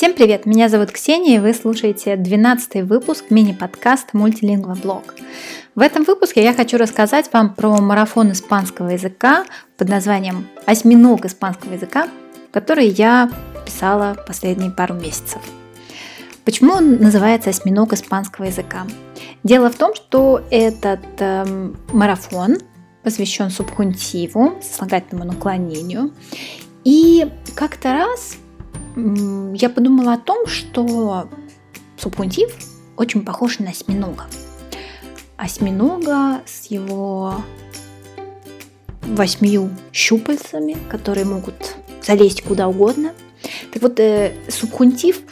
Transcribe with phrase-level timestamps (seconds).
[0.00, 0.46] Всем привет!
[0.46, 5.14] Меня зовут Ксения, и вы слушаете 12 выпуск мини-подкаста «Мультилингва блог».
[5.74, 9.44] В этом выпуске я хочу рассказать вам про марафон испанского языка
[9.76, 12.08] под названием «Осьминог испанского языка»,
[12.50, 13.30] который я
[13.66, 15.42] писала последние пару месяцев.
[16.46, 18.86] Почему он называется «Осьминог испанского языка»?
[19.44, 21.44] Дело в том, что этот э,
[21.92, 22.56] марафон
[23.02, 26.14] посвящен субхунтиву, сослагательному наклонению.
[26.84, 28.38] И как-то раз
[28.96, 31.28] я подумала о том, что
[31.96, 32.52] субхунтив
[32.96, 34.26] очень похож на осьминога.
[35.36, 37.42] Осьминога с его
[39.02, 43.12] восьмию щупальцами, которые могут залезть куда угодно.
[43.72, 45.22] Так вот, э, субхунтив,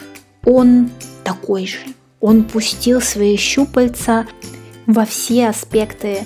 [0.45, 0.89] он
[1.23, 1.77] такой же.
[2.19, 4.25] Он пустил свои щупальца
[4.85, 6.25] во все аспекты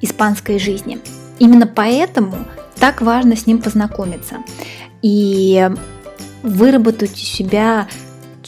[0.00, 0.98] испанской жизни.
[1.38, 2.36] Именно поэтому
[2.76, 4.36] так важно с ним познакомиться.
[5.02, 5.70] И
[6.42, 7.88] выработать у себя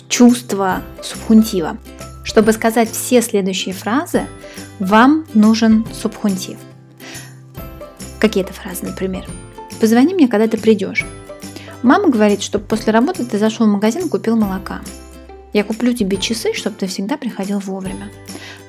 [0.09, 1.77] чувство субхунтива.
[2.25, 4.27] Чтобы сказать все следующие фразы,
[4.79, 6.59] вам нужен субхунтив.
[8.19, 9.25] Какие-то фразы, например.
[9.81, 11.07] Позвони мне, когда ты придешь.
[11.83, 14.83] Мама говорит, что после работы ты зашел в магазин и купил молока.
[15.53, 18.11] Я куплю тебе часы, чтобы ты всегда приходил вовремя.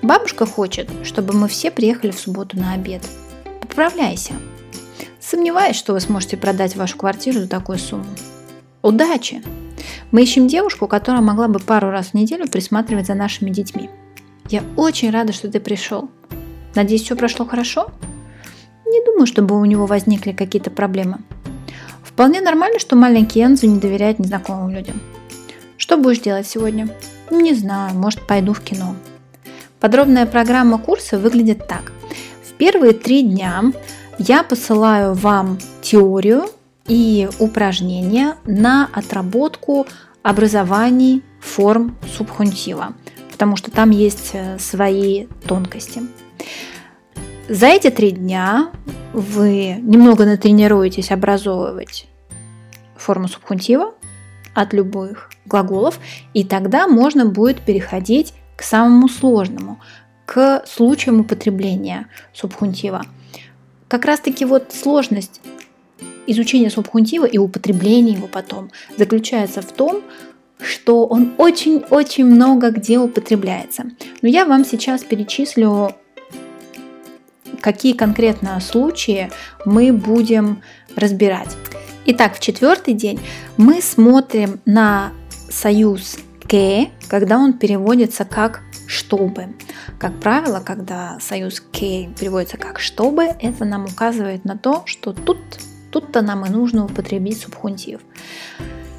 [0.02, 3.04] Бабушка хочет, чтобы мы все приехали в субботу на обед.
[3.60, 4.34] Поправляйся.
[5.20, 8.08] Сомневаюсь, что вы сможете продать вашу квартиру за такую сумму.
[8.82, 9.44] Удачи!
[10.12, 13.90] Мы ищем девушку, которая могла бы пару раз в неделю присматривать за нашими детьми.
[14.50, 16.10] Я очень рада, что ты пришел.
[16.76, 17.92] Надеюсь, все прошло хорошо?
[18.86, 21.20] Не думаю, чтобы у него возникли какие-то проблемы.
[22.04, 25.00] Вполне нормально, что маленький Энзу не доверяет незнакомым людям.
[25.78, 26.90] Что будешь делать сегодня?
[27.30, 28.96] Не знаю, может пойду в кино.
[29.80, 31.92] Подробная программа курса выглядит так.
[32.44, 33.64] В первые три дня
[34.18, 36.46] я посылаю вам теорию
[36.88, 39.88] и упражнения на отработку
[40.24, 42.94] образований форм субхунтива,
[43.32, 46.02] потому что там есть э, свои тонкости.
[47.50, 48.72] За эти три дня
[49.14, 52.08] вы немного натренируетесь образовывать
[52.96, 53.94] форму субхунтива
[54.54, 56.00] от любых глаголов,
[56.34, 59.80] и тогда можно будет переходить к самому сложному,
[60.26, 63.04] к случаям употребления субхунтива.
[63.88, 65.42] Как раз таки вот сложность
[66.28, 70.02] изучение субхунтива и употребление его потом заключается в том,
[70.60, 73.86] что он очень-очень много где употребляется.
[74.22, 75.96] Но я вам сейчас перечислю,
[77.60, 79.32] какие конкретно случаи
[79.66, 80.62] мы будем
[80.96, 81.56] разбирать.
[82.06, 83.20] Итак, в четвертый день
[83.58, 85.12] мы смотрим на
[85.50, 86.18] союз
[86.48, 86.56] «к»,
[87.08, 89.50] когда он переводится как «чтобы».
[90.00, 95.38] Как правило, когда союз «к» переводится как «чтобы», это нам указывает на то, что тут
[95.92, 98.00] Тут-то нам и нужно употребить субхунтив.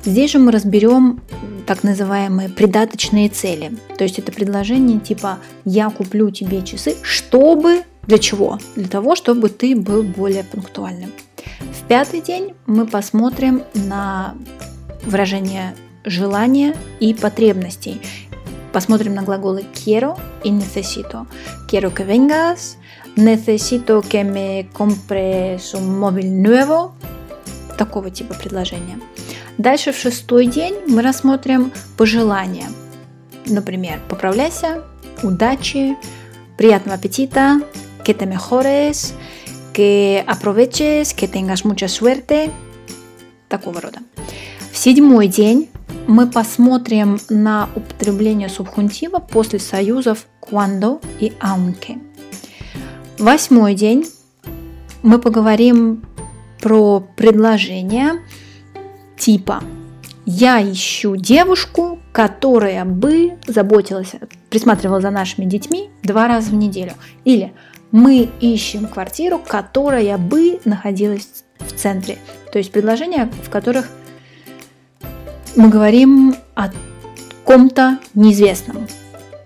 [0.05, 1.21] Здесь же мы разберем
[1.67, 3.73] так называемые придаточные цели.
[3.97, 8.59] То есть это предложение типа «я куплю тебе часы, чтобы…» Для чего?
[8.75, 11.13] Для того, чтобы ты был более пунктуальным.
[11.61, 14.35] В пятый день мы посмотрим на
[15.05, 18.01] выражение желания и потребностей.
[18.73, 21.27] Посмотрим на глаголы quiero и necesito.
[21.69, 22.79] Quiero que vengas,
[23.17, 26.95] necesito que me compres un móvil nuevo,
[27.77, 28.99] такого типа предложения.
[29.59, 32.69] Дальше в шестой день мы рассмотрим пожелания.
[33.45, 34.83] Например, поправляйся,
[35.23, 35.97] удачи,
[36.57, 37.61] приятного аппетита,
[38.05, 39.15] que te mejores,
[39.75, 42.51] que aproveches, que tengas mucha suerte,
[43.49, 43.99] такого рода.
[44.73, 45.69] В седьмой день
[46.07, 52.01] мы посмотрим на употребление субхунтива после союзов cuando и aunque.
[53.19, 54.07] Восьмой день
[55.03, 56.05] мы поговорим
[56.61, 58.23] про предложение
[59.17, 59.63] типа
[60.25, 64.13] «Я ищу девушку, которая бы заботилась,
[64.51, 66.93] присматривала за нашими детьми два раза в неделю».
[67.25, 67.53] Или
[67.91, 72.19] «Мы ищем квартиру, которая бы находилась в центре».
[72.53, 73.89] То есть предложения, в которых
[75.57, 76.71] мы говорим о
[77.45, 78.89] ком-то неизвестном,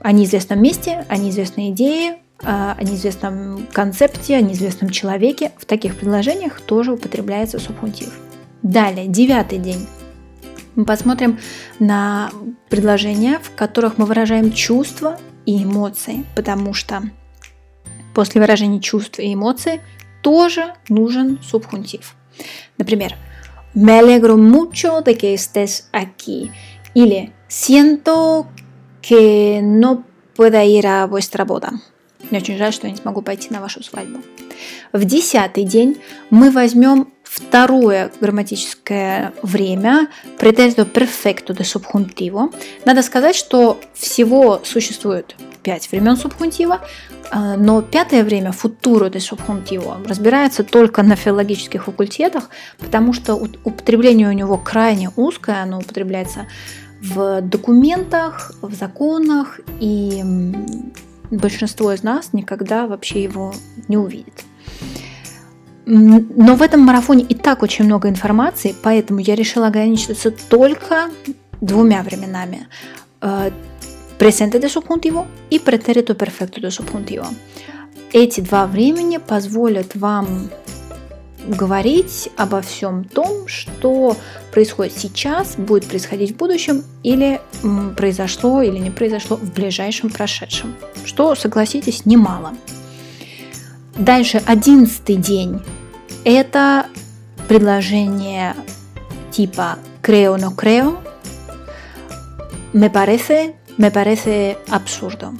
[0.00, 5.52] о неизвестном месте, о неизвестной идее, о неизвестном концепте, о неизвестном человеке.
[5.58, 8.12] В таких предложениях тоже употребляется субхунтив.
[8.62, 9.86] Далее, девятый день.
[10.75, 11.38] Мы посмотрим
[11.78, 12.30] на
[12.69, 17.02] предложения, в которых мы выражаем чувства и эмоции, потому что
[18.14, 19.80] после выражения чувств и эмоций
[20.22, 22.14] тоже нужен субхунтив.
[22.76, 23.14] Например,
[23.76, 26.50] Me alegro mucho de que estés aquí.
[26.94, 28.49] Или siento
[29.02, 30.02] que no
[30.34, 31.73] pueda ir a vuestra boda.
[32.31, 34.20] Мне очень жаль, что я не смогу пойти на вашу свадьбу.
[34.94, 35.99] В десятый день
[36.31, 42.50] мы возьмем Второе грамматическое время претерито perfecto de subjuntivo.
[42.86, 46.80] Надо сказать, что всего существует пять времен субхунтива,
[47.30, 52.48] а, но пятое время, футуро de subjuntivo, разбирается только на филологических факультетах,
[52.78, 56.46] потому что употребление у него крайне узкое, оно употребляется
[57.02, 60.24] в документах, в законах, и
[61.30, 63.52] большинство из нас никогда вообще его
[63.88, 64.44] не увидит.
[65.86, 71.10] Но в этом марафоне и так очень много информации, поэтому я решила ограничиться только
[71.60, 72.66] двумя временами.
[74.18, 77.26] Presente de subjuntivo и pretérito perfecto de subjuntivo.
[78.12, 80.50] Эти два времени позволят вам
[81.46, 84.16] говорить обо всем том, что
[84.52, 87.40] происходит сейчас, будет происходить в будущем или
[87.96, 90.74] произошло или не произошло в ближайшем прошедшем,
[91.04, 92.54] что, согласитесь, немало.
[93.96, 95.60] Дальше одиннадцатый день–
[96.34, 96.87] это
[97.46, 98.56] предложение
[99.31, 100.99] типа creo no creo,
[102.73, 105.38] me parece, me parece absurdo.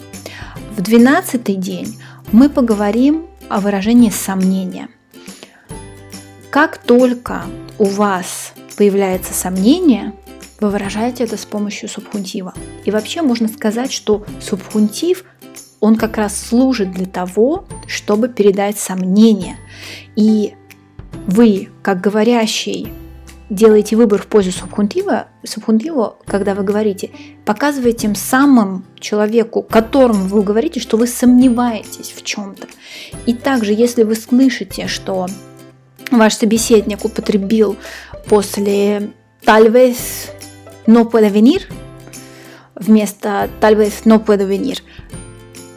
[0.77, 2.01] В двенадцатый день
[2.31, 4.89] мы поговорим о выражении сомнения.
[6.51, 7.43] Как только
[7.79, 10.13] у вас появляется сомнение,
[10.61, 12.55] вы выражаете это с помощью субхунтива.
[12.85, 15.25] И вообще можно сказать, что субхунтив–
[15.81, 19.57] он как раз служит для того, чтобы передать сомнения.
[20.17, 20.55] И
[21.27, 22.93] вы, как говорящий,
[23.51, 27.11] делаете выбор в пользу субхунтива, субхунтива, когда вы говорите,
[27.45, 32.67] показываете тем самым человеку, которому вы говорите, что вы сомневаетесь в чем-то.
[33.27, 35.27] И также, если вы слышите, что
[36.11, 37.77] ваш собеседник употребил
[38.29, 39.11] после
[39.45, 39.97] vez
[40.87, 41.63] no puede venir
[42.75, 44.83] вместо vez no puedo venir,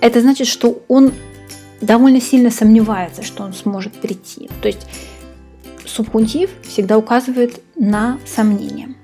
[0.01, 1.13] это значит, что он
[1.81, 4.49] довольно сильно сомневается, что он сможет прийти.
[4.61, 4.87] То есть
[5.89, 8.95] субхунтив всегда указывает на сомнение.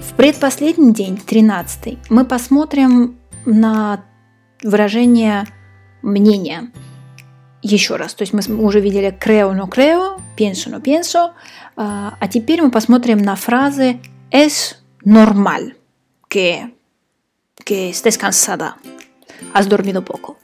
[0.00, 4.04] В предпоследний день, 13 мы посмотрим на
[4.62, 5.46] выражение
[6.02, 6.70] мнения.
[7.62, 11.32] Еще раз, то есть мы уже видели creo no creo, pienso no pienso,
[11.76, 14.00] а теперь мы посмотрим на фразы
[14.30, 15.74] es normal
[16.28, 16.74] que,
[17.64, 18.76] que estés cansada
[19.52, 20.36] has dormido poco.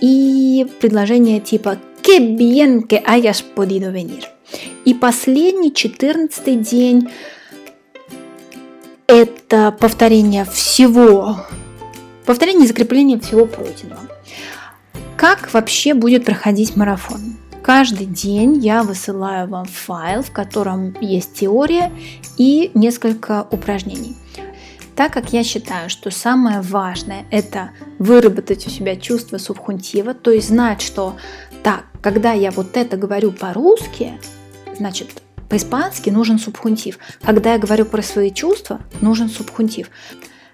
[0.00, 4.31] И предложение типа «Qué bien que hayas podido venir».
[4.84, 7.08] И последний, четырнадцатый день–
[9.06, 11.36] это повторение всего,
[12.26, 14.08] повторение и закрепление всего пройденного.
[15.16, 17.36] Как вообще будет проходить марафон?
[17.62, 21.92] Каждый день я высылаю вам файл, в котором есть теория
[22.36, 24.16] и несколько упражнений.
[24.96, 27.70] Так как я считаю, что самое важное– это
[28.00, 31.16] выработать у себя чувство субхунтива, то есть знать, что
[31.62, 34.18] так, когда я вот это говорю по-русски,
[34.76, 36.98] значит, по-испански нужен субхунтив.
[37.22, 39.88] Когда я говорю про свои чувства, нужен субхунтив.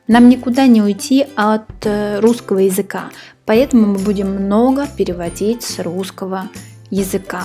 [0.09, 3.11] Нам никуда не уйти от э, русского языка,
[3.45, 6.49] поэтому мы будем много переводить с русского
[6.91, 7.45] языка.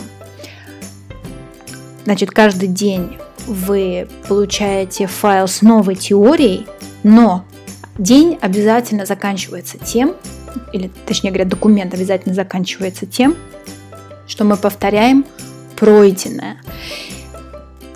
[2.06, 6.66] Значит, каждый день вы получаете файл с новой теорией,
[7.04, 7.46] но
[7.98, 10.16] день обязательно заканчивается тем,
[10.72, 13.36] или точнее говоря, документ обязательно заканчивается тем,
[14.26, 15.26] что мы повторяем
[15.76, 16.58] пройденное.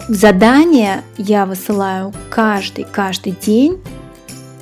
[0.08, 3.82] Задание я высылаю каждый, каждый день.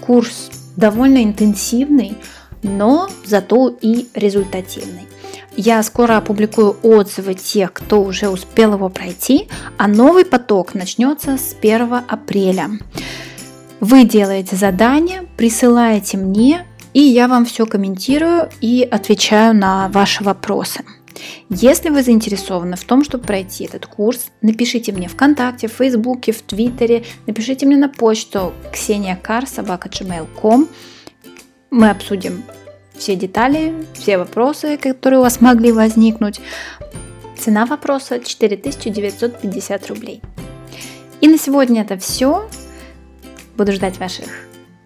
[0.02, 2.18] Курс довольно интенсивный,
[2.64, 5.08] но зато и результативный.
[5.58, 11.56] Я скоро опубликую отзывы тех, кто уже успел его пройти, а новый поток начнется с
[11.60, 12.72] 1 апреля.
[13.80, 20.84] Вы делаете задание, присылаете мне, и я вам все комментирую и отвечаю на ваши вопросы.
[21.50, 26.42] Если вы заинтересованы в том, чтобы пройти этот курс, напишите мне ВКонтакте, в Фейсбуке, в
[26.42, 30.68] Твиттере, напишите мне на почту kseniakar.gmail.com.
[31.72, 32.44] Мы обсудим
[32.98, 36.42] все детали, все вопросы, которые у вас могли возникнуть.
[37.38, 40.22] Цена вопроса 4950 рублей.
[41.22, 42.50] И на сегодня это все.
[43.58, 44.28] Буду ждать ваших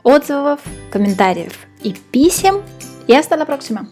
[0.04, 0.60] отзывов,
[0.92, 2.64] комментариев и писем.
[3.08, 3.88] И hasta la próxima.